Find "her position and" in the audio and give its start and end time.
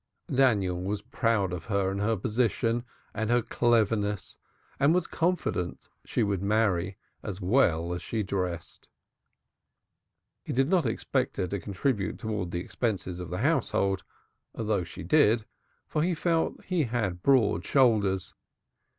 2.01-3.29